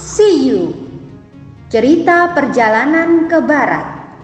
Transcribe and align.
See 0.00 0.48
You. 0.48 0.72
Cerita 1.68 2.32
Perjalanan 2.32 3.28
ke 3.28 3.36
Barat. 3.44 4.16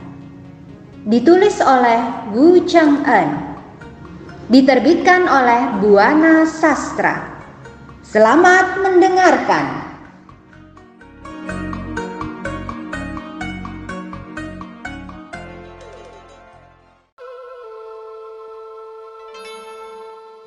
Ditulis 1.05 1.61
oleh 1.61 2.33
Wu 2.33 2.65
Cheng 2.65 3.05
En 3.05 3.61
Diterbitkan 4.49 5.29
oleh 5.29 5.77
Buana 5.85 6.49
Sastra. 6.49 7.45
Selamat 8.01 8.81
mendengarkan. 8.81 9.85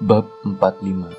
Bab 0.01 0.25
45 0.41 1.13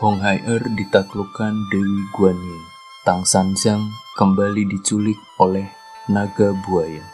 Hong 0.00 0.18
Hai 0.24 0.40
Er 0.48 0.64
ditaklukkan 0.72 1.52
Dewi 1.68 2.00
Guanyin 2.16 2.73
Tang 3.04 3.20
Sanjiang 3.20 3.92
kembali 4.16 4.64
diculik 4.64 5.20
oleh 5.36 5.68
naga 6.08 6.56
buaya. 6.64 7.04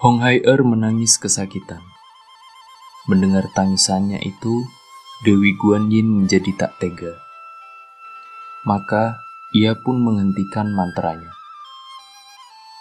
Hong 0.00 0.24
Hai 0.24 0.40
Er 0.40 0.64
menangis 0.64 1.20
kesakitan. 1.20 1.84
Mendengar 3.04 3.52
tangisannya 3.52 4.16
itu, 4.24 4.64
Dewi 5.28 5.52
Guanyin 5.60 6.08
menjadi 6.08 6.56
tak 6.56 6.80
tega. 6.80 7.12
Maka 8.64 9.20
ia 9.52 9.76
pun 9.76 10.00
menghentikan 10.00 10.72
mantranya. 10.72 11.36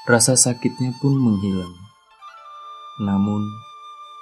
Rasa 0.07 0.39
sakitnya 0.39 0.95
pun 1.03 1.11
menghilang. 1.11 1.75
Namun, 3.03 3.51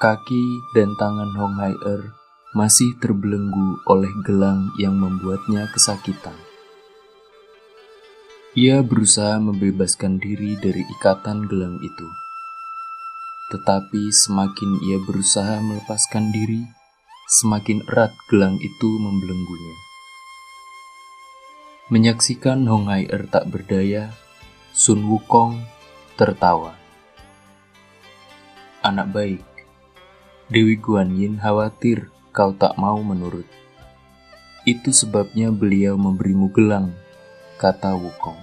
kaki 0.01 0.65
dan 0.73 0.97
tangan 0.97 1.29
Hong 1.37 1.53
Hai 1.61 1.77
Er 1.85 2.18
masih 2.49 2.97
terbelenggu 2.97 3.77
oleh 3.85 4.09
gelang 4.25 4.73
yang 4.81 4.97
membuatnya 4.97 5.69
kesakitan. 5.69 6.33
Ia 8.57 8.81
berusaha 8.81 9.37
membebaskan 9.37 10.17
diri 10.17 10.57
dari 10.57 10.81
ikatan 10.81 11.45
gelang 11.45 11.77
itu. 11.85 12.09
Tetapi 13.53 14.09
semakin 14.09 14.81
ia 14.89 14.97
berusaha 15.05 15.61
melepaskan 15.61 16.33
diri, 16.33 16.65
semakin 17.29 17.85
erat 17.85 18.09
gelang 18.33 18.57
itu 18.57 18.89
membelenggunya. 18.97 19.77
Menyaksikan 21.93 22.65
Hong 22.65 22.89
Hai 22.89 23.05
Er 23.09 23.29
tak 23.29 23.45
berdaya, 23.53 24.09
Sun 24.73 25.05
Wukong 25.05 25.61
tertawa. 26.17 26.73
Anak 28.81 29.13
baik, 29.13 29.45
Dewi 30.49 30.81
Guan 30.81 31.13
Yin 31.13 31.37
khawatir 31.37 32.09
kau 32.29 32.53
tak 32.53 32.77
mau 32.77 33.01
menurut. 33.01 33.45
Itu 34.67 34.93
sebabnya 34.93 35.49
beliau 35.49 35.97
memberimu 35.97 36.53
gelang, 36.53 36.93
kata 37.57 37.97
Wukong. 37.97 38.37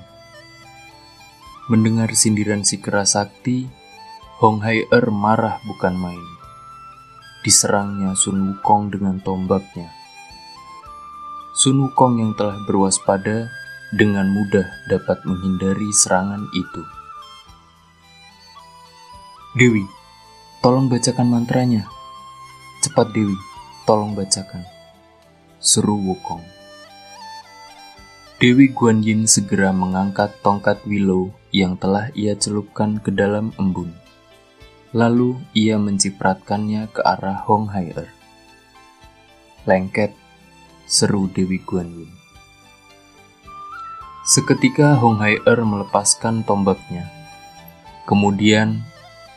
Mendengar 1.70 2.14
sindiran 2.14 2.62
si 2.62 2.78
keras 2.78 3.18
sakti, 3.18 3.66
Hong 4.42 4.62
Hai 4.62 4.86
Er 4.90 5.06
marah 5.10 5.62
bukan 5.64 5.94
main. 5.96 6.26
Diserangnya 7.46 8.18
Sun 8.18 8.42
Wukong 8.52 8.90
dengan 8.90 9.22
tombaknya. 9.22 9.90
Sun 11.54 11.78
Wukong 11.86 12.18
yang 12.18 12.32
telah 12.34 12.58
berwaspada 12.66 13.48
dengan 13.94 14.26
mudah 14.28 14.66
dapat 14.90 15.22
menghindari 15.22 15.88
serangan 15.94 16.42
itu. 16.52 16.82
Dewi, 19.56 19.86
tolong 20.60 20.90
bacakan 20.90 21.32
mantranya. 21.32 21.88
Cepat 22.84 23.14
Dewi. 23.14 23.45
Tolong 23.86 24.18
bacakan. 24.18 24.66
Seru 25.62 25.94
Wukong. 25.94 26.42
Dewi 28.42 28.74
Guan 28.74 29.06
Yin 29.06 29.30
segera 29.30 29.70
mengangkat 29.70 30.34
tongkat 30.42 30.82
Willow 30.90 31.30
yang 31.54 31.78
telah 31.78 32.10
ia 32.18 32.34
celupkan 32.34 32.98
ke 32.98 33.14
dalam 33.14 33.54
embun. 33.54 33.94
Lalu 34.90 35.38
ia 35.54 35.78
mencipratkannya 35.78 36.90
ke 36.90 36.98
arah 36.98 37.46
Hong 37.46 37.70
Hai 37.70 37.94
Er. 37.94 38.10
Lengket, 39.70 40.18
seru 40.90 41.30
Dewi 41.30 41.62
Guan 41.62 41.86
Yin. 41.86 42.10
Seketika 44.26 44.98
Hong 44.98 45.22
Hai 45.22 45.38
Er 45.46 45.62
melepaskan 45.62 46.42
tombaknya. 46.42 47.06
Kemudian, 48.02 48.82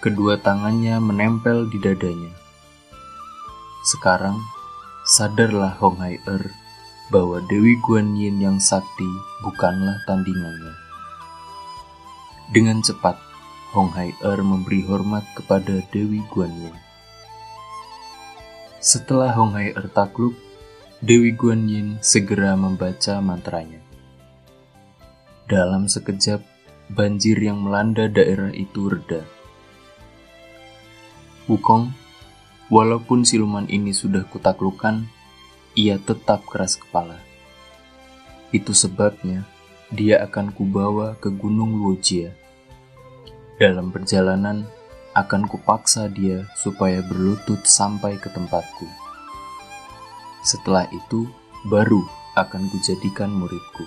kedua 0.01 0.41
tangannya 0.41 0.97
menempel 0.97 1.69
di 1.69 1.77
dadanya. 1.77 2.38
Sekarang, 3.79 4.35
sadarlah 5.07 5.71
Hong 5.79 6.03
Hai 6.03 6.19
Er 6.27 6.51
bahwa 7.07 7.39
Dewi 7.47 7.79
Guan 7.79 8.13
Yin 8.19 8.43
yang 8.43 8.59
sakti 8.59 9.07
bukanlah 9.39 10.03
tandingannya. 10.03 10.75
Dengan 12.51 12.83
cepat, 12.83 13.15
Hong 13.71 13.95
Hai 13.95 14.11
Er 14.19 14.43
memberi 14.43 14.83
hormat 14.83 15.23
kepada 15.31 15.79
Dewi 15.95 16.19
Guan 16.27 16.51
Yin. 16.59 16.75
Setelah 18.83 19.31
Hong 19.31 19.55
Hai 19.55 19.71
Er 19.71 19.87
takluk, 19.87 20.35
Dewi 20.99 21.31
Guan 21.31 21.71
Yin 21.71 22.03
segera 22.03 22.59
membaca 22.59 23.23
mantranya. 23.23 23.79
Dalam 25.47 25.87
sekejap, 25.87 26.43
banjir 26.91 27.39
yang 27.39 27.63
melanda 27.63 28.11
daerah 28.11 28.51
itu 28.51 28.91
reda. 28.91 29.23
Wukong 31.47 32.08
Walaupun 32.69 33.25
siluman 33.25 33.65
ini 33.65 33.97
sudah 33.97 34.21
kutaklukan, 34.29 35.09
ia 35.73 35.97
tetap 35.97 36.45
keras 36.45 36.77
kepala. 36.77 37.17
Itu 38.53 38.77
sebabnya 38.77 39.41
dia 39.89 40.21
akan 40.21 40.53
kubawa 40.53 41.17
ke 41.17 41.33
Gunung 41.33 41.81
Luojia. 41.81 42.29
Dalam 43.57 43.89
perjalanan, 43.89 44.69
akan 45.17 45.49
kupaksa 45.49 46.05
dia 46.13 46.45
supaya 46.53 47.01
berlutut 47.01 47.65
sampai 47.65 48.21
ke 48.21 48.29
tempatku. 48.29 48.85
Setelah 50.45 50.85
itu, 50.93 51.25
baru 51.65 52.05
akan 52.37 52.69
kujadikan 52.69 53.33
muridku. 53.33 53.85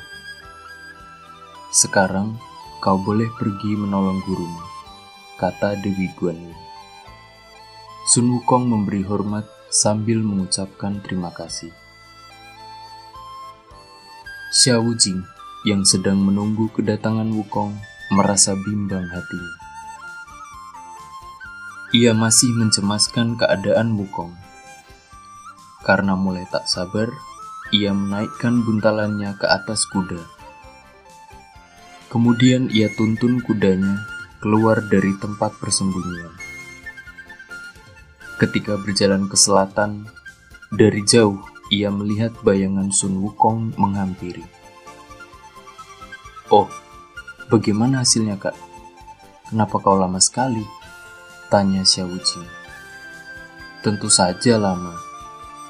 Sekarang, 1.71 2.35
kau 2.83 2.99
boleh 2.99 3.31
pergi 3.39 3.79
menolong 3.79 4.21
gurumu, 4.27 4.63
kata 5.39 5.79
Dewi 5.79 6.11
Guanyin. 6.19 6.72
Sun 8.03 8.35
Wukong 8.35 8.67
memberi 8.67 9.07
hormat 9.07 9.47
sambil 9.71 10.19
mengucapkan 10.27 10.99
terima 11.07 11.31
kasih. 11.31 11.71
Xiao 14.51 14.91
Jing 14.99 15.23
yang 15.63 15.87
sedang 15.87 16.19
menunggu 16.19 16.67
kedatangan 16.75 17.31
Wukong 17.31 17.79
merasa 18.11 18.59
bimbang 18.59 19.07
hatinya. 19.07 19.55
Ia 21.95 22.11
masih 22.11 22.51
mencemaskan 22.59 23.39
keadaan 23.39 23.95
Wukong. 23.95 24.35
Karena 25.87 26.19
mulai 26.19 26.43
tak 26.51 26.67
sabar, 26.67 27.07
ia 27.71 27.95
menaikkan 27.95 28.67
buntalannya 28.67 29.39
ke 29.39 29.47
atas 29.47 29.87
kuda. 29.87 30.19
Kemudian 32.11 32.67
ia 32.75 32.91
tuntun 32.99 33.39
kudanya 33.47 33.95
keluar 34.43 34.83
dari 34.91 35.15
tempat 35.23 35.55
persembunyian. 35.63 36.52
Ketika 38.41 38.81
berjalan 38.81 39.29
ke 39.29 39.37
selatan, 39.37 40.09
dari 40.73 41.05
jauh 41.05 41.37
ia 41.73 41.93
melihat 41.93 42.33
bayangan 42.45 42.93
Sun 42.93 43.21
Wukong 43.21 43.77
menghampiri. 43.81 44.45
Oh, 46.53 46.69
bagaimana 47.49 48.05
hasilnya 48.05 48.37
kak? 48.37 48.57
Kenapa 49.49 49.81
kau 49.81 49.97
lama 49.97 50.21
sekali? 50.21 50.65
Tanya 51.53 51.85
Xiao 51.85 52.13
Jing. 52.21 52.49
Tentu 53.85 54.09
saja 54.09 54.57
lama. 54.57 54.97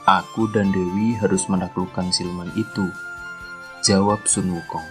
Aku 0.07 0.51
dan 0.51 0.71
Dewi 0.71 1.19
harus 1.19 1.47
menaklukkan 1.47 2.11
siluman 2.15 2.51
itu. 2.55 2.87
Jawab 3.83 4.27
Sun 4.27 4.55
Wukong. 4.55 4.87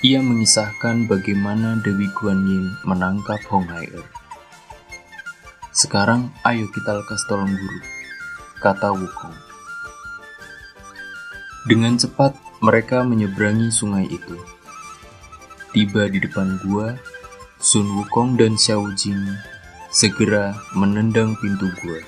Ia 0.00 0.24
mengisahkan 0.24 1.08
bagaimana 1.08 1.80
Dewi 1.84 2.08
Guan 2.16 2.48
Yin 2.48 2.72
menangkap 2.88 3.40
Hong 3.52 3.68
Hai 3.68 3.88
Er. 3.92 4.19
Sekarang 5.80 6.28
ayo 6.44 6.68
kita 6.76 6.92
lekas 6.92 7.24
tolong 7.24 7.56
guru, 7.56 7.80
kata 8.60 8.92
Wukong. 8.92 9.32
Dengan 11.64 11.96
cepat 11.96 12.36
mereka 12.60 13.00
menyeberangi 13.00 13.72
sungai 13.72 14.04
itu. 14.04 14.36
Tiba 15.72 16.04
di 16.12 16.20
depan 16.20 16.60
gua, 16.60 17.00
Sun 17.56 17.96
Wukong 17.96 18.36
dan 18.36 18.60
Xiao 18.60 18.92
Jing 18.92 19.24
segera 19.88 20.52
menendang 20.76 21.32
pintu 21.40 21.72
gua. 21.80 22.04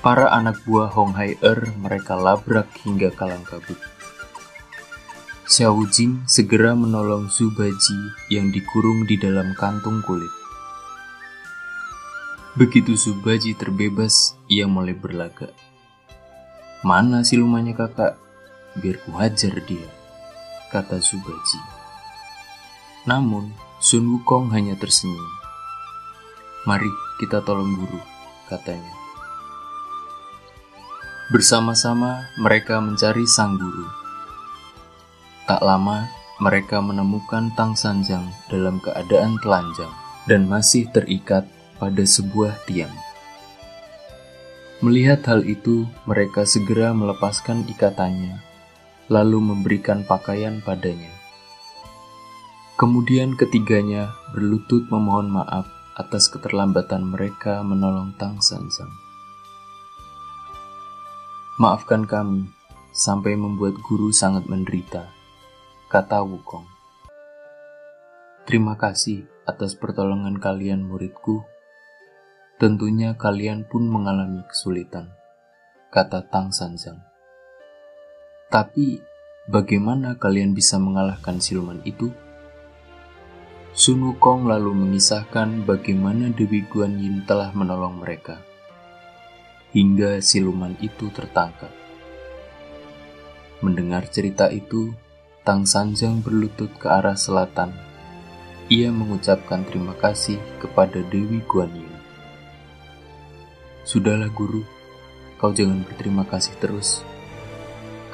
Para 0.00 0.32
anak 0.32 0.64
buah 0.64 0.88
Hong 0.96 1.12
Hai 1.12 1.36
Er 1.44 1.76
mereka 1.76 2.16
labrak 2.16 2.72
hingga 2.88 3.12
kalang 3.12 3.44
kabut. 3.44 3.76
Xiao 5.44 5.84
Jing 5.92 6.24
segera 6.24 6.72
menolong 6.72 7.28
Su 7.28 7.52
Baji 7.52 8.32
yang 8.32 8.48
dikurung 8.48 9.04
di 9.04 9.20
dalam 9.20 9.52
kantung 9.52 10.00
kulit. 10.00 10.41
Begitu 12.52 13.00
Subaji 13.00 13.56
terbebas, 13.56 14.36
ia 14.44 14.68
mulai 14.68 14.92
berlagak. 14.92 15.56
Mana 16.84 17.24
silumannya 17.24 17.72
kakak? 17.72 18.20
biar 18.76 18.96
ku 19.04 19.12
hajar 19.16 19.52
dia, 19.68 19.88
kata 20.72 21.00
Subaji. 21.00 21.60
Namun, 23.04 23.52
Sun 23.82 24.08
Wukong 24.14 24.54
hanya 24.54 24.78
tersenyum. 24.78 25.32
Mari 26.64 26.88
kita 27.18 27.42
tolong 27.42 27.74
guru, 27.74 28.00
katanya. 28.46 28.92
Bersama-sama 31.32 32.28
mereka 32.38 32.78
mencari 32.78 33.24
sang 33.26 33.58
guru. 33.58 33.88
Tak 35.48 35.64
lama, 35.64 36.06
mereka 36.38 36.78
menemukan 36.84 37.50
Tang 37.58 37.74
Sanjang 37.74 38.28
dalam 38.46 38.78
keadaan 38.78 39.40
telanjang 39.42 39.90
dan 40.30 40.46
masih 40.46 40.86
terikat 40.94 41.48
pada 41.82 42.06
sebuah 42.06 42.62
tiang. 42.70 42.94
Melihat 44.86 45.26
hal 45.26 45.42
itu, 45.42 45.90
mereka 46.06 46.46
segera 46.46 46.94
melepaskan 46.94 47.66
ikatannya, 47.66 48.38
lalu 49.10 49.42
memberikan 49.42 50.06
pakaian 50.06 50.62
padanya. 50.62 51.10
Kemudian 52.78 53.34
ketiganya 53.34 54.14
berlutut 54.30 54.86
memohon 54.94 55.26
maaf 55.26 55.66
atas 55.98 56.30
keterlambatan 56.30 57.02
mereka 57.10 57.66
menolong 57.66 58.14
Tang 58.14 58.38
Sanjang. 58.38 58.90
Maafkan 61.58 62.06
kami, 62.06 62.46
sampai 62.94 63.34
membuat 63.34 63.74
guru 63.86 64.14
sangat 64.14 64.46
menderita, 64.46 65.10
kata 65.90 66.22
Wukong. 66.22 66.66
Terima 68.46 68.74
kasih 68.74 69.26
atas 69.46 69.78
pertolongan 69.78 70.42
kalian 70.42 70.90
muridku 70.90 71.51
Tentunya 72.62 73.18
kalian 73.18 73.66
pun 73.66 73.90
mengalami 73.90 74.46
kesulitan, 74.46 75.10
kata 75.90 76.22
Tang 76.30 76.54
Sanjang. 76.54 77.02
Tapi, 78.54 79.02
bagaimana 79.50 80.14
kalian 80.14 80.54
bisa 80.54 80.78
mengalahkan 80.78 81.42
siluman 81.42 81.82
itu? 81.82 82.14
Sun 83.74 84.06
Wukong 84.06 84.46
lalu 84.46 84.78
mengisahkan 84.78 85.66
bagaimana 85.66 86.30
Dewi 86.30 86.62
Guan 86.70 87.02
Yin 87.02 87.26
telah 87.26 87.50
menolong 87.50 87.98
mereka, 87.98 88.38
hingga 89.74 90.22
siluman 90.22 90.78
itu 90.78 91.10
tertangkap. 91.10 91.74
Mendengar 93.58 94.06
cerita 94.06 94.46
itu, 94.54 94.94
Tang 95.42 95.66
Sanjang 95.66 96.22
berlutut 96.22 96.70
ke 96.78 96.86
arah 96.86 97.18
selatan. 97.18 97.74
Ia 98.70 98.94
mengucapkan 98.94 99.66
terima 99.66 99.98
kasih 99.98 100.38
kepada 100.62 101.02
Dewi 101.10 101.42
Guan 101.42 101.74
Yin. 101.74 101.91
Sudahlah 103.82 104.30
guru, 104.30 104.62
kau 105.42 105.50
jangan 105.50 105.82
berterima 105.82 106.22
kasih 106.22 106.54
terus. 106.62 107.02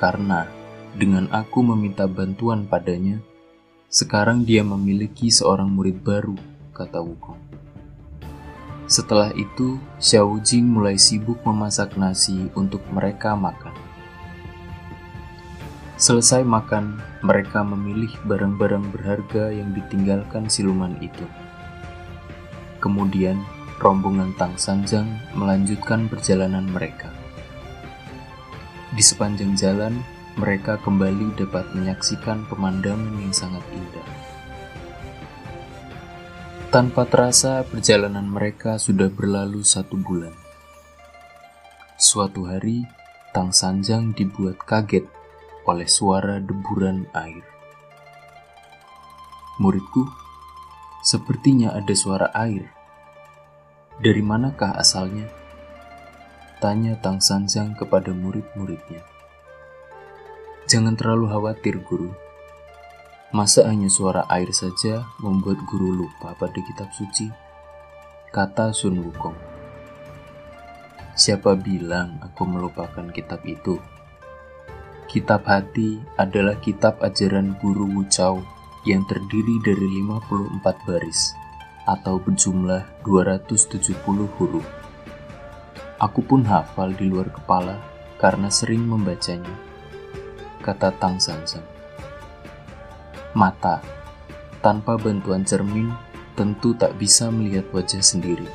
Karena 0.01 0.49
dengan 0.97 1.29
aku 1.29 1.61
meminta 1.61 2.09
bantuan 2.09 2.65
padanya, 2.65 3.21
sekarang 3.93 4.49
dia 4.49 4.65
memiliki 4.65 5.29
seorang 5.29 5.69
murid 5.69 6.01
baru, 6.01 6.37
kata 6.73 7.05
Wukong. 7.05 7.41
Setelah 8.89 9.37
itu, 9.37 9.77
Xiao 10.01 10.41
Jing 10.41 10.65
mulai 10.65 10.97
sibuk 10.97 11.45
memasak 11.45 12.01
nasi 12.01 12.49
untuk 12.57 12.81
mereka 12.89 13.37
makan. 13.37 13.77
Selesai 16.01 16.41
makan, 16.49 16.97
mereka 17.21 17.61
memilih 17.61 18.09
barang-barang 18.25 18.89
berharga 18.89 19.53
yang 19.53 19.77
ditinggalkan 19.77 20.49
siluman 20.49 20.97
itu. 21.05 21.29
Kemudian, 22.81 23.37
rombongan 23.79 24.35
Tang 24.35 24.59
Sanjang 24.59 25.07
melanjutkan 25.39 26.11
perjalanan 26.11 26.67
mereka. 26.67 27.15
Di 28.91 29.03
sepanjang 29.03 29.55
jalan, 29.55 30.03
mereka 30.35 30.83
kembali 30.83 31.39
dapat 31.39 31.71
menyaksikan 31.79 32.43
pemandangan 32.51 33.15
yang 33.23 33.31
sangat 33.31 33.63
indah. 33.71 34.09
Tanpa 36.75 37.07
terasa, 37.07 37.63
perjalanan 37.65 38.27
mereka 38.27 38.83
sudah 38.83 39.09
berlalu 39.09 39.63
satu 39.63 39.95
bulan. 39.95 40.35
Suatu 41.95 42.51
hari, 42.51 42.83
Tang 43.31 43.55
Sanjang 43.55 44.11
dibuat 44.11 44.59
kaget 44.67 45.07
oleh 45.71 45.87
suara 45.87 46.43
deburan 46.43 47.07
air. 47.15 47.47
Muridku, 49.63 50.07
sepertinya 51.03 51.75
ada 51.75 51.95
suara 51.95 52.31
air, 52.35 52.78
dari 53.99 54.23
manakah 54.23 54.79
asalnya? 54.79 55.27
Tanya 56.63 56.95
Tang 57.03 57.19
Sanjang 57.19 57.75
kepada 57.75 58.15
murid-muridnya. 58.15 59.03
Jangan 60.71 60.95
terlalu 60.95 61.27
khawatir, 61.31 61.83
guru. 61.83 62.15
Masa 63.35 63.67
hanya 63.67 63.91
suara 63.91 64.23
air 64.31 64.55
saja 64.55 65.03
membuat 65.19 65.59
guru 65.67 65.91
lupa 66.07 66.33
pada 66.39 66.59
kitab 66.63 66.95
suci? 66.95 67.27
Kata 68.31 68.71
Sun 68.71 69.03
Wukong. 69.03 69.35
Siapa 71.19 71.59
bilang 71.59 72.23
aku 72.23 72.47
melupakan 72.47 73.11
kitab 73.11 73.43
itu? 73.43 73.83
Kitab 75.11 75.43
hati 75.51 75.99
adalah 76.15 76.55
kitab 76.63 77.03
ajaran 77.03 77.59
guru 77.59 77.91
Wu 77.91 78.07
Chao 78.07 78.39
yang 78.87 79.03
terdiri 79.11 79.59
dari 79.67 79.87
54 80.07 80.87
baris 80.87 81.48
atau 81.89 82.21
berjumlah 82.21 82.85
270 83.01 83.97
huruf. 84.37 84.67
Aku 85.97 86.21
pun 86.21 86.45
hafal 86.45 86.93
di 86.93 87.09
luar 87.09 87.33
kepala 87.33 87.81
karena 88.21 88.53
sering 88.53 88.85
membacanya, 88.85 89.57
kata 90.61 90.93
Tang 91.01 91.17
Sansan. 91.17 91.65
Mata, 93.33 93.81
tanpa 94.61 95.01
bantuan 95.01 95.49
cermin, 95.49 95.89
tentu 96.37 96.77
tak 96.77 97.01
bisa 97.01 97.33
melihat 97.33 97.65
wajah 97.73 98.05
sendiri. 98.05 98.47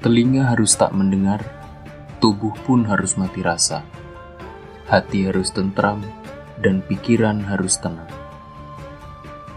Telinga 0.00 0.54
harus 0.54 0.78
tak 0.78 0.94
mendengar, 0.94 1.42
tubuh 2.22 2.54
pun 2.62 2.86
harus 2.86 3.18
mati 3.18 3.42
rasa. 3.42 3.82
Hati 4.86 5.26
harus 5.26 5.50
tentram, 5.50 6.00
dan 6.62 6.80
pikiran 6.86 7.42
harus 7.44 7.76
tenang. 7.82 8.08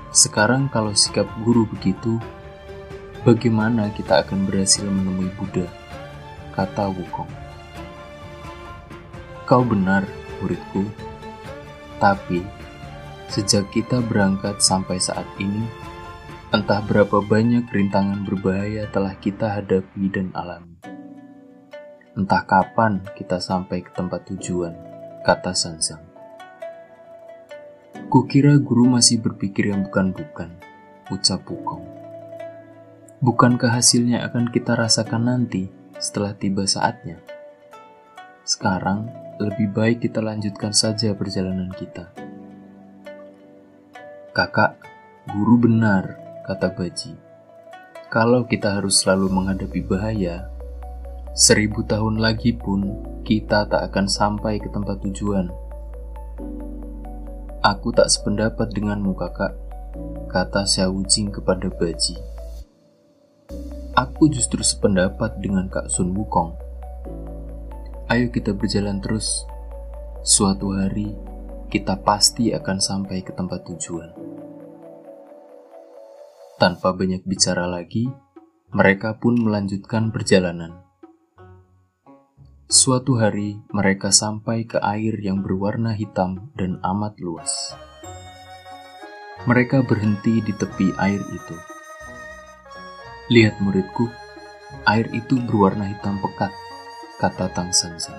Sekarang 0.09 0.67
kalau 0.73 0.91
sikap 0.97 1.29
guru 1.45 1.69
begitu, 1.69 2.17
Bagaimana 3.19 3.91
kita 3.91 4.23
akan 4.23 4.47
berhasil 4.47 4.87
menemui 4.87 5.27
Buddha? 5.35 5.67
Kata 6.55 6.87
Wukong. 6.87 7.27
Kau 9.43 9.59
benar, 9.67 10.07
muridku. 10.39 10.87
Tapi, 11.99 12.39
sejak 13.27 13.67
kita 13.75 13.99
berangkat 13.99 14.63
sampai 14.63 15.03
saat 15.03 15.27
ini, 15.35 15.67
entah 16.55 16.79
berapa 16.79 17.19
banyak 17.19 17.67
rintangan 17.67 18.23
berbahaya 18.23 18.87
telah 18.87 19.11
kita 19.19 19.51
hadapi 19.51 20.07
dan 20.07 20.31
alami. 20.31 20.79
Entah 22.15 22.47
kapan 22.47 23.03
kita 23.19 23.43
sampai 23.43 23.83
ke 23.83 23.91
tempat 23.91 24.31
tujuan, 24.31 24.71
kata 25.27 25.51
Sanzang. 25.51 26.07
Kukira 28.07 28.55
guru 28.63 28.87
masih 28.87 29.19
berpikir 29.19 29.75
yang 29.75 29.83
bukan-bukan, 29.91 30.55
ucap 31.11 31.43
Wukong. 31.43 31.88
Bukankah 33.19 33.75
hasilnya 33.75 34.23
akan 34.31 34.47
kita 34.47 34.79
rasakan 34.79 35.27
nanti 35.27 35.67
setelah 35.99 36.31
tiba 36.31 36.63
saatnya? 36.63 37.19
Sekarang, 38.47 39.11
lebih 39.43 39.75
baik 39.75 40.07
kita 40.07 40.23
lanjutkan 40.23 40.71
saja 40.71 41.11
perjalanan 41.11 41.67
kita. 41.75 42.15
Kakak, 44.31 44.79
guru 45.35 45.67
benar, 45.67 46.15
kata 46.47 46.71
Baji. 46.71 47.11
Kalau 48.07 48.47
kita 48.47 48.79
harus 48.79 49.03
selalu 49.03 49.27
menghadapi 49.27 49.83
bahaya, 49.83 50.47
seribu 51.35 51.83
tahun 51.83 52.23
lagi 52.23 52.55
pun 52.55 53.03
kita 53.27 53.67
tak 53.67 53.83
akan 53.91 54.07
sampai 54.07 54.63
ke 54.63 54.71
tempat 54.71 54.95
tujuan. 55.03 55.51
Aku 57.67 57.91
tak 57.91 58.07
sependapat 58.07 58.71
denganmu 58.71 59.11
kakak, 59.11 59.59
kata 60.31 60.63
Xiao 60.63 60.95
Jing 61.03 61.35
kepada 61.35 61.67
Baji. 61.67 62.28
Aku 63.99 64.31
justru 64.31 64.63
sependapat 64.63 65.43
dengan 65.43 65.67
Kak 65.67 65.91
Sun 65.91 66.15
Wukong. 66.15 66.55
Ayo 68.07 68.31
kita 68.31 68.55
berjalan 68.55 69.03
terus. 69.03 69.43
Suatu 70.23 70.71
hari, 70.71 71.11
kita 71.67 71.99
pasti 71.99 72.55
akan 72.55 72.79
sampai 72.79 73.19
ke 73.19 73.35
tempat 73.35 73.67
tujuan. 73.67 74.15
Tanpa 76.55 76.95
banyak 76.95 77.27
bicara 77.27 77.67
lagi, 77.67 78.07
mereka 78.71 79.19
pun 79.19 79.35
melanjutkan 79.35 80.15
perjalanan. 80.15 80.79
Suatu 82.71 83.19
hari, 83.19 83.59
mereka 83.75 84.15
sampai 84.15 84.63
ke 84.63 84.79
air 84.79 85.19
yang 85.19 85.43
berwarna 85.43 85.91
hitam 85.91 86.55
dan 86.55 86.79
amat 86.87 87.19
luas. 87.19 87.75
Mereka 89.43 89.83
berhenti 89.83 90.39
di 90.39 90.55
tepi 90.55 90.87
air 90.95 91.19
itu. 91.19 91.68
Lihat 93.29 93.61
muridku, 93.61 94.09
air 94.89 95.05
itu 95.13 95.37
berwarna 95.37 95.85
hitam 95.85 96.17
pekat, 96.17 96.49
kata 97.21 97.53
Tang 97.53 97.69
Sansan. 97.69 98.17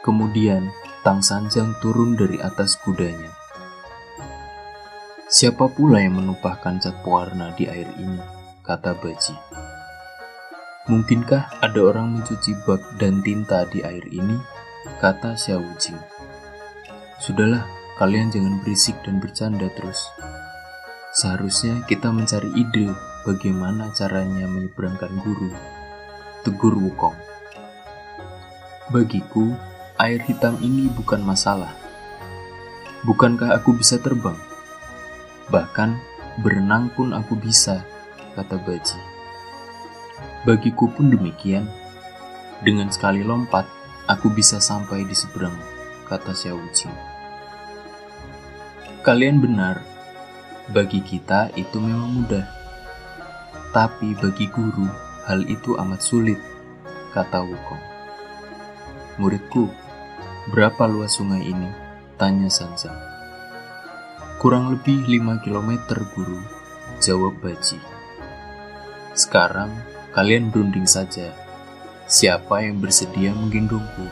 Kemudian, 0.00 0.72
Tang 1.04 1.20
Sanjang 1.20 1.76
turun 1.84 2.16
dari 2.16 2.40
atas 2.40 2.80
kudanya. 2.80 3.28
Siapa 5.28 5.68
pula 5.68 6.00
yang 6.00 6.24
menumpahkan 6.24 6.80
cat 6.80 7.04
pewarna 7.04 7.52
di 7.52 7.68
air 7.68 7.84
ini? 8.00 8.16
Kata 8.64 8.96
Baji. 8.96 9.36
Mungkinkah 10.88 11.60
ada 11.60 11.80
orang 11.84 12.16
mencuci 12.16 12.56
bak 12.64 12.96
dan 12.96 13.20
tinta 13.20 13.68
di 13.68 13.84
air 13.84 14.08
ini? 14.08 14.40
Kata 15.04 15.36
Xiao 15.36 15.68
Jing. 15.76 16.00
Sudahlah, 17.20 17.68
kalian 18.00 18.32
jangan 18.32 18.64
berisik 18.64 18.96
dan 19.04 19.20
bercanda 19.20 19.68
terus. 19.76 20.00
Seharusnya 21.12 21.84
kita 21.84 22.08
mencari 22.08 22.48
ide 22.56 22.88
bagaimana 23.24 23.90
caranya 23.96 24.44
menyeberangkan 24.46 25.12
guru. 25.24 25.50
Tegur 26.44 26.76
Wukong. 26.76 27.16
Bagiku, 28.92 29.56
air 29.96 30.20
hitam 30.28 30.60
ini 30.60 30.92
bukan 30.92 31.24
masalah. 31.24 31.72
Bukankah 33.08 33.56
aku 33.56 33.76
bisa 33.76 33.96
terbang? 34.00 34.36
Bahkan 35.48 35.96
berenang 36.44 36.92
pun 36.92 37.16
aku 37.16 37.36
bisa, 37.36 37.84
kata 38.36 38.60
Baji. 38.60 39.00
Bagiku 40.44 40.92
pun 40.92 41.08
demikian. 41.08 41.64
Dengan 42.60 42.88
sekali 42.92 43.24
lompat, 43.24 43.64
aku 44.08 44.32
bisa 44.32 44.60
sampai 44.60 45.04
di 45.08 45.16
seberang, 45.16 45.56
kata 46.08 46.32
Xiao 46.36 46.60
Jing. 46.72 46.92
Kalian 49.04 49.40
benar, 49.40 49.84
bagi 50.72 51.04
kita 51.04 51.52
itu 51.60 51.76
memang 51.76 52.24
mudah. 52.24 52.48
Tapi 53.74 54.14
bagi 54.14 54.46
guru, 54.54 54.86
hal 55.26 55.42
itu 55.50 55.74
amat 55.74 55.98
sulit, 55.98 56.38
kata 57.10 57.42
Wukong. 57.42 57.82
Muridku, 59.18 59.66
berapa 60.54 60.86
luas 60.86 61.18
sungai 61.18 61.42
ini? 61.42 61.66
Tanya 62.14 62.46
Sansa. 62.46 62.94
Kurang 64.38 64.70
lebih 64.70 65.02
5 65.10 65.42
km 65.42 65.74
guru, 66.14 66.38
jawab 67.02 67.34
Baji. 67.42 67.82
Sekarang 69.10 69.74
kalian 70.14 70.54
berunding 70.54 70.86
saja. 70.86 71.34
Siapa 72.06 72.62
yang 72.62 72.78
bersedia 72.78 73.34
menggendongku? 73.34 74.06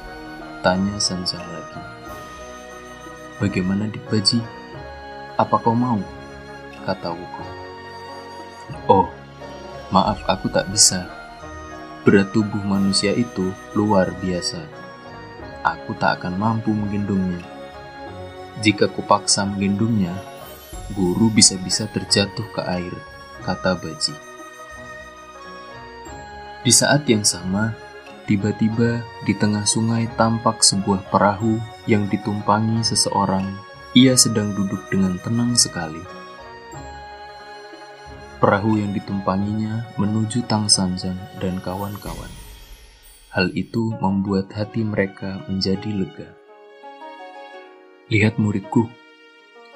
Tanya 0.66 0.98
Sanjang 0.98 1.46
lagi. 1.46 1.82
Bagaimana 3.38 3.86
di 3.86 4.02
Baji? 4.10 4.42
Apa 5.38 5.54
kau 5.62 5.70
mau? 5.70 6.02
Kata 6.82 7.14
Wukong. 7.14 7.52
Oh, 8.90 9.06
maaf 9.92 10.24
aku 10.24 10.48
tak 10.48 10.66
bisa. 10.72 11.06
Berat 12.02 12.32
tubuh 12.34 12.64
manusia 12.64 13.14
itu 13.14 13.52
luar 13.76 14.10
biasa. 14.18 14.58
Aku 15.62 15.94
tak 15.94 16.18
akan 16.18 16.34
mampu 16.34 16.74
menggendongnya. 16.74 17.44
Jika 18.64 18.90
kupaksa 18.90 19.46
menggendongnya, 19.46 20.10
guru 20.96 21.30
bisa-bisa 21.30 21.86
terjatuh 21.86 22.42
ke 22.50 22.60
air, 22.66 22.90
kata 23.46 23.78
Baji. 23.78 24.16
Di 26.66 26.72
saat 26.74 27.06
yang 27.06 27.22
sama, 27.22 27.74
tiba-tiba 28.26 29.02
di 29.22 29.34
tengah 29.38 29.62
sungai 29.62 30.10
tampak 30.18 30.62
sebuah 30.66 31.06
perahu 31.10 31.62
yang 31.86 32.10
ditumpangi 32.10 32.82
seseorang. 32.82 33.46
Ia 33.92 34.16
sedang 34.16 34.56
duduk 34.56 34.88
dengan 34.90 35.20
tenang 35.20 35.54
sekali. 35.54 36.21
Perahu 38.42 38.74
yang 38.74 38.90
ditumpanginya 38.90 39.86
menuju 40.02 40.42
Tang 40.50 40.66
Sanjang 40.66 41.14
dan 41.38 41.62
kawan-kawan. 41.62 42.26
Hal 43.30 43.54
itu 43.54 43.94
membuat 44.02 44.50
hati 44.50 44.82
mereka 44.82 45.46
menjadi 45.46 45.86
lega. 45.86 46.26
Lihat 48.10 48.42
muridku, 48.42 48.90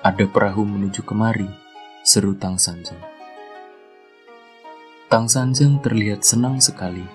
ada 0.03 0.27
perahu 0.27 0.67
menuju 0.67 1.07
kemari, 1.07 1.47
seru 2.03 2.35
Tang 2.35 2.59
Sanjang. 2.59 2.99
Tang 5.07 5.31
Sanjang 5.31 5.79
terlihat 5.79 6.27
senang 6.27 6.59
sekali, 6.59 7.07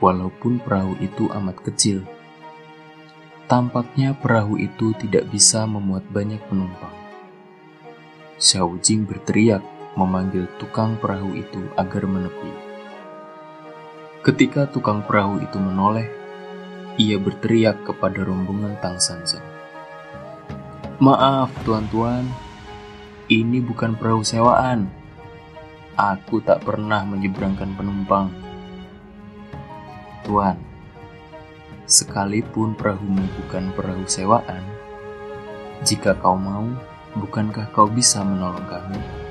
walaupun 0.00 0.64
perahu 0.64 0.96
itu 1.04 1.28
amat 1.28 1.60
kecil. 1.60 2.08
Tampaknya 3.52 4.16
perahu 4.16 4.56
itu 4.56 4.96
tidak 4.96 5.28
bisa 5.28 5.68
memuat 5.68 6.08
banyak 6.08 6.40
penumpang. 6.48 6.96
Xiao 8.40 8.80
Jing 8.80 9.04
berteriak 9.04 9.73
memanggil 9.94 10.50
tukang 10.58 10.98
perahu 10.98 11.38
itu 11.38 11.70
agar 11.78 12.02
menepi. 12.06 12.52
Ketika 14.24 14.66
tukang 14.66 15.06
perahu 15.06 15.38
itu 15.38 15.60
menoleh, 15.60 16.10
ia 16.98 17.18
berteriak 17.18 17.82
kepada 17.86 18.22
rombongan 18.22 18.78
Tang 18.78 18.98
Sanjang. 18.98 19.44
Maaf 21.02 21.50
tuan-tuan, 21.66 22.26
ini 23.30 23.58
bukan 23.58 23.98
perahu 23.98 24.22
sewaan. 24.22 24.88
Aku 25.94 26.42
tak 26.42 26.66
pernah 26.66 27.06
menyeberangkan 27.06 27.74
penumpang. 27.78 28.30
Tuan, 30.26 30.58
sekalipun 31.84 32.74
perahumu 32.74 33.22
bukan 33.42 33.70
perahu 33.76 34.08
sewaan, 34.08 34.64
jika 35.84 36.16
kau 36.16 36.34
mau, 36.34 36.64
bukankah 37.18 37.68
kau 37.76 37.86
bisa 37.86 38.24
menolong 38.24 38.64
kami? 38.64 39.23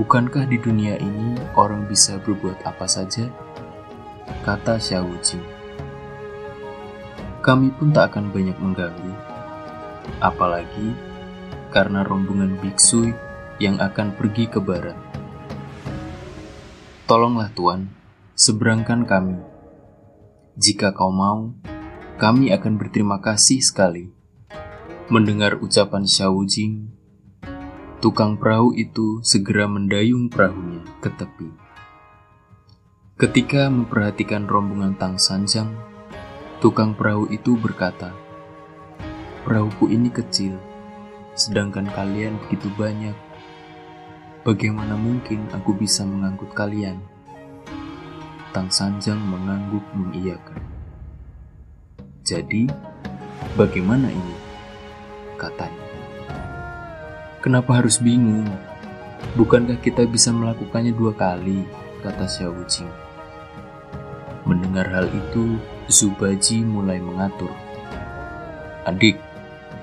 Bukankah 0.00 0.48
di 0.48 0.56
dunia 0.56 0.96
ini 0.96 1.36
orang 1.60 1.84
bisa 1.84 2.16
berbuat 2.24 2.64
apa 2.64 2.88
saja? 2.88 3.28
Kata 4.40 4.80
Xiao 4.80 5.12
Jing. 5.20 5.44
Kami 7.44 7.68
pun 7.76 7.92
tak 7.92 8.16
akan 8.16 8.32
banyak 8.32 8.56
mengganggu 8.56 9.12
apalagi 10.18 10.96
karena 11.70 12.02
rombongan 12.02 12.58
biksu 12.58 13.12
yang 13.60 13.76
akan 13.78 14.16
pergi 14.16 14.48
ke 14.48 14.58
barat. 14.58 14.96
Tolonglah 17.04 17.52
Tuan, 17.52 17.90
seberangkan 18.34 19.04
kami. 19.04 19.36
Jika 20.56 20.96
kau 20.96 21.12
mau, 21.12 21.52
kami 22.16 22.50
akan 22.50 22.80
berterima 22.80 23.18
kasih 23.20 23.60
sekali. 23.62 24.10
Mendengar 25.10 25.58
ucapan 25.58 26.06
Xiao 26.06 26.38
Jing, 26.46 26.90
tukang 28.00 28.40
perahu 28.40 28.72
itu 28.80 29.20
segera 29.20 29.68
mendayung 29.68 30.32
perahunya 30.32 30.80
ke 31.04 31.12
tepi. 31.12 31.52
Ketika 33.20 33.68
memperhatikan 33.68 34.48
rombongan 34.48 34.96
Tang 34.96 35.20
Sanjang, 35.20 35.76
tukang 36.64 36.96
perahu 36.96 37.28
itu 37.28 37.60
berkata, 37.60 38.16
Perahuku 39.44 39.92
ini 39.92 40.08
kecil, 40.08 40.56
sedangkan 41.36 41.92
kalian 41.92 42.40
begitu 42.48 42.72
banyak. 42.80 43.12
Bagaimana 44.48 44.96
mungkin 44.96 45.52
aku 45.52 45.76
bisa 45.76 46.00
mengangkut 46.00 46.56
kalian? 46.56 46.96
Tang 48.56 48.72
Sanjang 48.72 49.20
mengangguk 49.20 49.84
mengiyakan. 49.92 50.64
Jadi, 52.24 52.64
bagaimana 53.60 54.08
ini? 54.08 54.36
Katanya. 55.36 55.89
Kenapa 57.40 57.80
harus 57.80 57.96
bingung? 57.96 58.44
Bukankah 59.32 59.80
kita 59.80 60.04
bisa 60.04 60.28
melakukannya 60.28 60.92
dua 60.92 61.16
kali? 61.16 61.64
Kata 62.04 62.28
Xiao 62.28 62.64
Jing. 62.68 62.88
Mendengar 64.44 64.88
hal 64.92 65.08
itu, 65.08 65.56
Zubaji 65.88 66.64
mulai 66.64 67.00
mengatur. 67.00 67.52
Adik, 68.84 69.20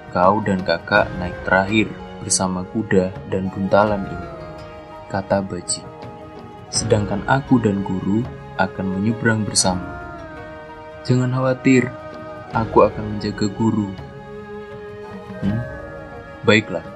Kau 0.07 0.39
dan 0.39 0.63
kakak 0.63 1.11
naik 1.19 1.35
terakhir 1.43 1.91
bersama 2.23 2.63
kuda 2.73 3.11
dan 3.27 3.51
buntalan 3.53 4.07
ini, 4.07 4.29
kata 5.11 5.43
Baji. 5.43 5.83
Sedangkan 6.73 7.21
aku 7.27 7.59
dan 7.61 7.83
guru 7.83 8.23
akan 8.57 8.97
menyeberang 8.97 9.43
bersama. 9.43 9.83
Jangan 11.05 11.35
khawatir, 11.35 11.91
aku 12.49 12.87
akan 12.87 13.19
menjaga 13.19 13.45
guru. 13.51 13.91
Hmm? 15.43 15.61
Baiklah, 16.47 16.87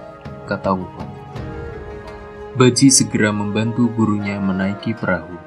kata 0.52 0.76
Wukong. 0.76 1.12
Baji 2.60 2.92
segera 2.92 3.32
membantu 3.32 3.88
gurunya 3.96 4.36
menaiki 4.36 4.92
perahu. 4.92 5.40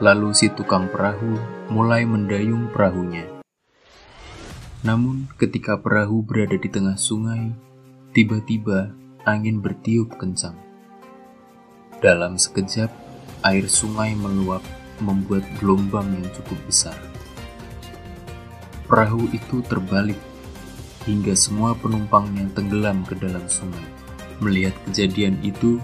Lalu 0.00 0.32
si 0.32 0.48
tukang 0.48 0.88
perahu 0.88 1.36
mulai 1.68 2.08
mendayung 2.08 2.72
perahunya. 2.72 3.28
Namun, 4.80 5.28
ketika 5.36 5.76
perahu 5.76 6.24
berada 6.24 6.56
di 6.56 6.72
tengah 6.72 6.96
sungai, 6.96 7.52
tiba-tiba 8.16 8.96
angin 9.28 9.60
bertiup 9.60 10.16
kencang. 10.16 10.56
Dalam 12.00 12.40
sekejap, 12.40 12.88
air 13.44 13.68
sungai 13.68 14.16
meluap, 14.16 14.64
membuat 15.04 15.44
gelombang 15.60 16.08
yang 16.16 16.32
cukup 16.32 16.56
besar. 16.64 16.96
Perahu 18.88 19.28
itu 19.36 19.60
terbalik 19.68 20.16
hingga 21.04 21.36
semua 21.36 21.76
penumpangnya 21.76 22.48
tenggelam 22.56 23.04
ke 23.04 23.20
dalam 23.20 23.44
sungai. 23.48 23.89
Melihat 24.40 24.76
kejadian 24.88 25.36
itu, 25.44 25.80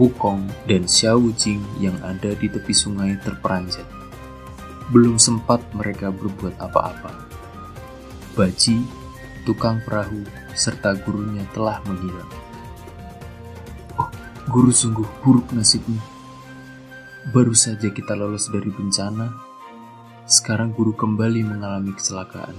Wukong 0.00 0.48
dan 0.64 0.88
Xiao 0.88 1.28
Jing 1.36 1.60
yang 1.76 1.96
ada 2.00 2.32
di 2.32 2.48
tepi 2.48 2.72
sungai 2.72 3.20
terperanjat. 3.20 3.84
Belum 4.88 5.20
sempat 5.20 5.60
mereka 5.76 6.08
berbuat 6.08 6.56
apa-apa 6.56 7.32
Baji, 8.32 8.80
tukang 9.44 9.84
perahu, 9.84 10.24
serta 10.56 10.96
gurunya 11.04 11.44
telah 11.52 11.84
menghilang. 11.84 12.32
Oh, 14.00 14.08
guru 14.48 14.72
sungguh 14.72 15.04
buruk 15.20 15.52
nasibnya. 15.52 16.00
Baru 17.28 17.52
saja 17.52 17.92
kita 17.92 18.16
lolos 18.16 18.48
dari 18.48 18.72
bencana, 18.72 19.36
sekarang 20.24 20.72
guru 20.72 20.96
kembali 20.96 21.44
mengalami 21.44 21.92
kecelakaan, 21.92 22.56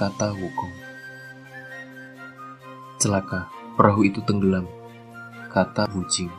kata 0.00 0.32
Wukong. 0.32 0.74
Celaka, 2.96 3.52
perahu 3.76 4.08
itu 4.08 4.24
tenggelam, 4.24 4.64
kata 5.52 5.84
Wujing. 5.92 6.32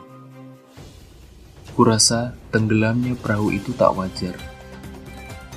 Kurasa 1.78 2.34
tenggelamnya 2.50 3.14
perahu 3.14 3.54
itu 3.54 3.70
tak 3.78 3.94
wajar. 3.94 4.34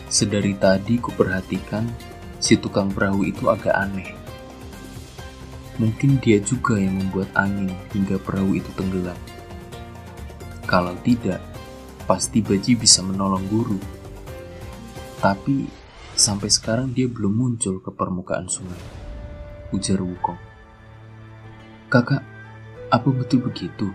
Sedari 0.05 0.53
tadi 0.53 1.01
kuperhatikan 1.01 1.89
si 2.37 2.61
tukang 2.61 2.93
perahu 2.93 3.25
itu 3.25 3.49
agak 3.49 3.73
aneh. 3.73 4.13
Mungkin 5.81 6.21
dia 6.21 6.37
juga 6.37 6.77
yang 6.77 7.01
membuat 7.01 7.33
angin 7.33 7.73
hingga 7.97 8.21
perahu 8.21 8.61
itu 8.61 8.69
tenggelam. 8.77 9.17
Kalau 10.69 10.93
tidak, 11.01 11.41
pasti 12.05 12.45
Baji 12.45 12.77
bisa 12.77 13.01
menolong 13.01 13.49
guru. 13.49 13.81
Tapi 15.17 15.65
sampai 16.13 16.53
sekarang 16.53 16.93
dia 16.93 17.09
belum 17.09 17.33
muncul 17.33 17.81
ke 17.81 17.89
permukaan 17.89 18.45
sungai. 18.45 18.77
Ujar 19.73 19.97
Wukong. 19.97 20.50
Kakak, 21.91 22.23
apa 22.87 23.09
betul 23.11 23.43
begitu? 23.43 23.91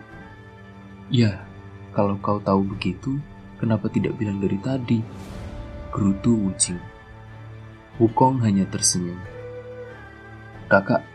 Ya, 1.08 1.48
kalau 1.96 2.20
kau 2.20 2.36
tahu 2.36 2.76
begitu, 2.76 3.16
kenapa 3.56 3.88
tidak 3.88 4.20
bilang 4.20 4.36
dari 4.36 4.60
tadi? 4.60 5.00
Gerutu 5.88 6.36
Wujing. 6.36 6.76
Wukong 7.96 8.44
hanya 8.44 8.68
tersenyum. 8.68 9.16
Kakak, 10.68 11.08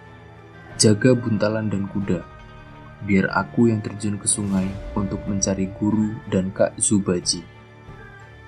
jaga 0.82 1.14
buntalan 1.14 1.70
dan 1.70 1.86
kuda 1.86 2.26
biar 3.02 3.34
aku 3.34 3.70
yang 3.70 3.82
terjun 3.82 4.18
ke 4.18 4.30
sungai 4.30 4.70
untuk 4.94 5.26
mencari 5.26 5.70
guru 5.74 6.18
dan 6.30 6.54
Kak 6.54 6.78
Zubaji, 6.78 7.42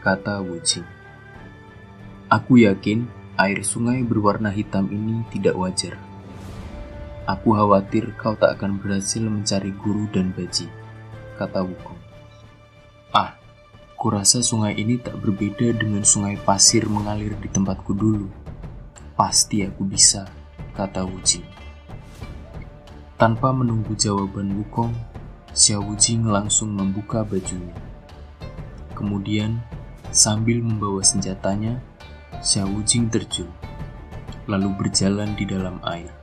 kata 0.01 0.45
Wuji. 0.45 0.85
Aku 2.29 2.61
yakin 2.61 3.09
air 3.37 3.65
sungai 3.65 4.05
berwarna 4.05 4.53
hitam 4.53 4.89
ini 4.93 5.25
tidak 5.33 5.57
wajar. 5.57 6.12
Aku 7.23 7.55
khawatir 7.55 8.11
kau 8.19 8.35
tak 8.35 8.59
akan 8.59 8.83
berhasil 8.83 9.23
mencari 9.23 9.71
guru 9.71 10.11
dan 10.11 10.35
baji, 10.35 10.67
kata 11.39 11.63
Wukong. 11.63 11.95
Ah, 13.15 13.39
kurasa 13.95 14.43
sungai 14.43 14.75
ini 14.75 14.99
tak 14.99 15.15
berbeda 15.23 15.71
dengan 15.71 16.03
sungai 16.03 16.35
pasir 16.35 16.83
mengalir 16.91 17.31
di 17.39 17.47
tempatku 17.47 17.95
dulu. 17.95 18.27
Pasti 19.15 19.63
aku 19.63 19.87
bisa, 19.87 20.27
kata 20.75 21.07
Wuji. 21.07 21.39
Tanpa 23.15 23.55
menunggu 23.55 23.95
jawaban 23.95 24.59
Wukong, 24.59 24.91
Xiao 25.55 25.95
Jing 25.95 26.27
langsung 26.27 26.75
membuka 26.75 27.23
bajunya. 27.23 27.71
Kemudian, 28.99 29.63
sambil 30.11 30.59
membawa 30.59 30.99
senjatanya, 30.99 31.79
Xiao 32.43 32.83
Jing 32.83 33.07
terjun, 33.07 33.47
lalu 34.43 34.75
berjalan 34.75 35.31
di 35.39 35.47
dalam 35.47 35.79
air. 35.87 36.22